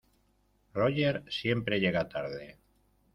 [0.73, 2.57] Roger siempre llega tarde.